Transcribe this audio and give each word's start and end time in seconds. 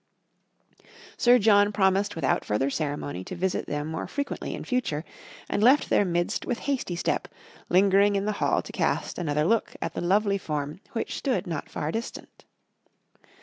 Sir 1.15 1.37
John 1.37 1.71
promised 1.71 2.15
without 2.15 2.43
further 2.43 2.71
ceremony 2.71 3.23
to 3.25 3.35
visit 3.35 3.67
them 3.67 3.85
more 3.85 4.07
frequently 4.07 4.55
in 4.55 4.63
future, 4.65 5.05
and 5.47 5.61
left 5.61 5.91
their 5.91 6.03
midst 6.05 6.43
with 6.43 6.57
hasty 6.65 6.95
step, 6.95 7.27
lingering 7.69 8.15
in 8.15 8.25
the 8.25 8.31
hall 8.41 8.63
to 8.63 8.71
cast 8.71 9.19
another 9.19 9.45
look 9.45 9.75
at 9.79 9.93
the 9.93 10.01
lovely 10.01 10.39
form 10.39 10.79
which 10.93 11.17
stood 11.17 11.45
not 11.45 11.69
far 11.69 11.91
distant. 11.91 12.45